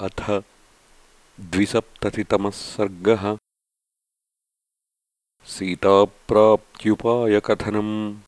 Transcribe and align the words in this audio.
अथ 0.00 0.42
द्विसप्ततितमः 1.40 2.50
सर्गः। 2.50 3.38
सीताप्राप्त्युपायकथनम्। 5.44 8.18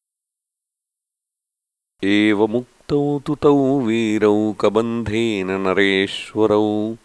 एवमुक्तौ 2.04 3.18
तु 3.18 3.34
तौ 3.34 3.80
वीरौ 3.80 4.52
कबन्धेन 4.52 5.50
नरेश्वरौ। 5.50 6.96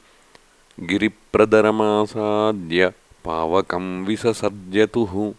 गिरिप्रदरमासाद्य 0.80 2.94
पावकम् 3.26 4.06
विससर्जतुः। 4.06 5.34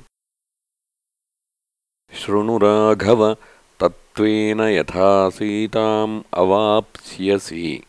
शृणुराघव 2.12 3.36
तत्त्वेन 3.80 4.60
यथा 4.60 5.30
सीताम् 5.30 6.22
अवाप्स्यसि। 6.34 7.84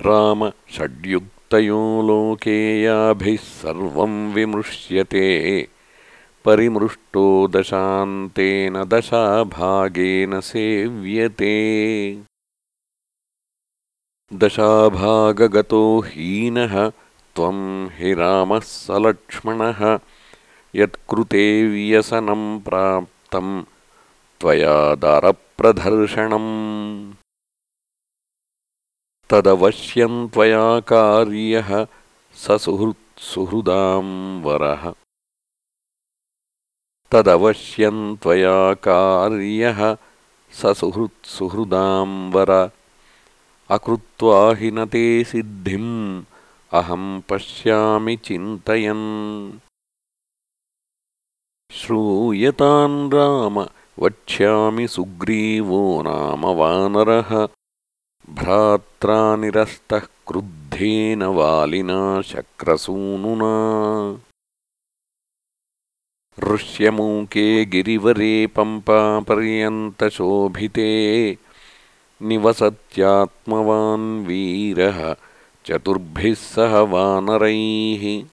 राम 0.00 0.52
षड्युक् 0.70 1.35
तयो 1.50 2.02
लोकेयाभिः 2.02 3.36
सर्वम् 3.36 4.32
विमृश्यते। 4.32 5.26
परिमृष्टो 6.44 7.48
दशान्तेन 7.48 8.84
दशाभागेन 8.84 10.40
सेव्यते। 10.40 11.54
दशाभागगतो 14.32 16.00
हीनः 16.00 16.88
त्वम् 17.36 17.88
हि 17.92 18.14
रामः 18.14 18.60
सलक्ष्मणः 18.60 19.98
यत्कृते 20.74 21.68
व्यसनम् 21.68 22.60
प्राप्तम् 22.60 23.62
त्वया 24.40 24.94
दारप्रदर्शनम् 24.94 26.46
तदवश्यम् 29.30 30.28
त्वया 30.28 30.80
कार्यः 30.80 31.86
स 32.34 32.50
सुहृत्सुहृदाम् 32.50 34.42
वरः। 34.42 34.94
तदवश्यम् 37.12 38.16
त्वया 38.16 38.74
कार्यः 38.74 39.96
स 40.52 40.66
सुहृत्सुहृदाम् 40.66 42.32
वर। 42.32 42.70
अकृत्वा 43.70 44.54
हि 44.54 44.70
न 44.70 44.86
ते 44.86 45.24
सिद्धिम् 45.24 46.22
अहम् 46.72 47.22
पश्यामि 47.28 48.16
चिन्तयन्। 48.16 49.52
श्रूयतान् 51.72 53.12
राम 53.12 53.60
वक्ष्यामि 53.98 54.88
सुग्रीवो 54.88 56.02
नाम 56.02 56.46
वानरः 56.46 57.48
भ्रात्रा 58.30 59.36
निरस्तः 59.36 59.98
क्रुद्धेन 59.98 61.22
वालिना 61.22 62.22
शक्रसूनुना। 62.22 63.52
ऋष्यमूके 66.52 67.64
गिरिवरे 67.64 68.46
पम्पापर्यन्तशोभिते 68.46 71.38
निवसत्यात्मवान् 72.22 74.26
वीरः 74.26 75.16
चतुर्भिः 75.66 76.34
सह 76.34 76.78
वानरैः। 76.78 78.24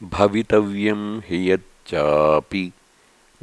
भवितव्यम् 0.04 1.22
हि 1.26 1.52
यच्चापि। 1.52 2.74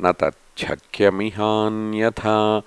न 0.00 0.12
तच्छक्यमिहान्यथा। 0.12 2.62